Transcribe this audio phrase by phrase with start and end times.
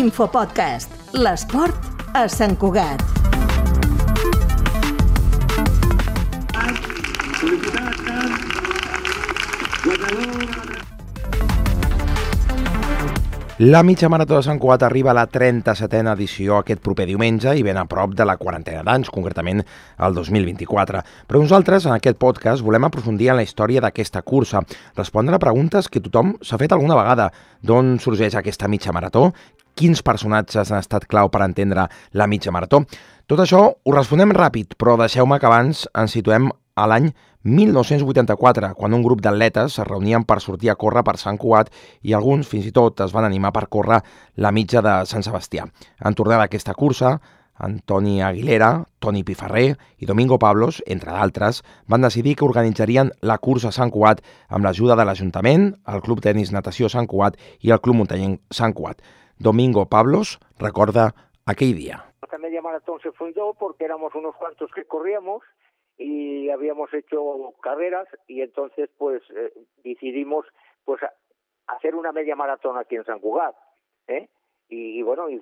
[0.00, 1.12] Infopodcast.
[1.12, 3.02] L'esport a Sant Cugat.
[13.60, 17.60] La mitja marató de Sant Cugat arriba a la 37a edició aquest proper diumenge i
[17.60, 21.04] ben a prop de la quarantena d'anys, concretament el 2024.
[21.28, 24.64] Però nosaltres, en aquest podcast, volem aprofundir en la història d'aquesta cursa,
[24.96, 27.28] respondre a preguntes que tothom s'ha fet alguna vegada.
[27.60, 29.34] D'on sorgeix aquesta mitja marató?
[29.80, 32.82] Quins personatges han estat clau per entendre la mitja marató?
[33.24, 37.06] Tot això ho responem ràpid, però deixeu-me que abans ens situem a l'any
[37.48, 41.70] 1984, quan un grup d'atletes es reunien per sortir a córrer per Sant Cugat
[42.04, 44.02] i alguns fins i tot es van animar per córrer
[44.36, 45.64] la mitja de Sant Sebastià.
[46.04, 47.14] En tornar d'aquesta cursa,
[47.60, 53.72] Antoni Aguilera, Toni Piferrer i Domingo Pablos, entre d'altres, van decidir que organitzarien la cursa
[53.72, 58.02] Sant Cugat amb l'ajuda de l'Ajuntament, el Club Tenis Natació Sant Cugat i el Club
[58.02, 59.00] Muntanyenc Sant Cugat.
[59.40, 61.14] Domingo Pablos recorda
[61.46, 62.04] aquell dia.
[62.30, 65.42] La media maratón se fundó porque éramos unos cuantos que corríamos
[65.96, 69.50] y habíamos hecho carreras y entonces pues eh,
[69.82, 70.44] decidimos
[70.84, 71.00] pues
[71.68, 73.54] hacer una media maratón aquí en San Cugat
[74.08, 74.28] ¿eh?
[74.68, 75.40] y, y, bueno y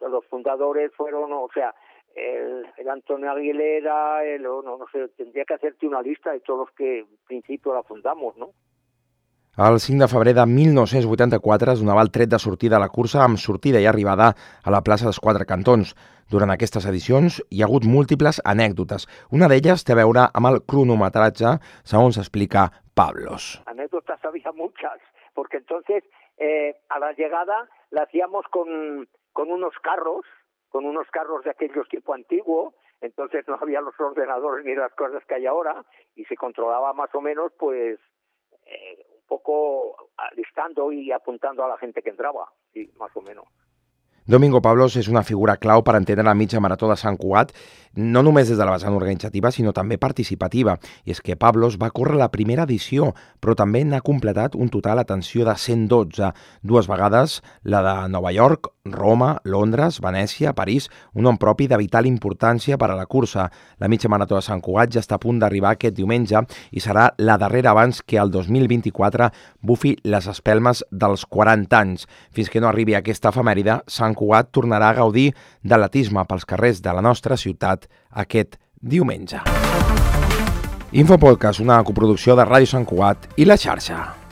[0.00, 1.74] los fundadores fueron o sea
[2.14, 6.60] el, el Antonio Aguilera el, no, no sé tendría que hacerte una lista de todos
[6.60, 8.52] los que en principio la fundamos no
[9.56, 13.22] El 5 de febrer de 1984 es donava el tret de sortida a la cursa
[13.24, 15.94] amb sortida i arribada a la plaça dels Quatre Cantons.
[16.28, 19.06] Durant aquestes edicions hi ha hagut múltiples anècdotes.
[19.32, 21.54] Una d'elles té a veure amb el cronometratge,
[21.88, 23.46] segons explica Pablos.
[23.64, 25.00] Anécdotas había muchas,
[25.32, 26.04] porque entonces
[26.36, 30.26] eh, a la llegada la hacíamos con, con unos carros,
[30.68, 35.24] con unos carros de aquellos tipo antiguo, entonces no había los ordenadores ni las cosas
[35.24, 35.82] que hay ahora
[36.14, 37.98] y se controlaba más o menos pues
[38.66, 43.44] eh, poco listando y apuntando a la gente que entraba, sí, más o menos.
[44.28, 47.52] Domingo Pablos és una figura clau per entendre la mitja marató de Sant Cugat,
[47.94, 50.74] no només des de la vessant organitzativa, sinó també participativa.
[51.06, 54.98] I és que Pablos va córrer la primera edició, però també n'ha completat un total,
[54.98, 56.32] atenció, de 112,
[56.66, 62.06] dues vegades la de Nova York, Roma, Londres, Venècia, París, un nom propi de vital
[62.06, 63.48] importància per a la cursa.
[63.78, 66.42] La mitja marató de Sant Cugat ja està a punt d'arribar aquest diumenge
[66.72, 69.30] i serà la darrera abans que el 2024
[69.60, 72.06] bufi les espelmes dels 40 anys.
[72.30, 75.32] Fins que no arribi aquesta efemèride, Sant Cugat tornarà a gaudir
[75.62, 79.42] de l'atisme pels carrers de la nostra ciutat aquest diumenge.
[80.92, 84.25] Infopodcast, una coproducció de Ràdio Sant Cugat i La Xarxa.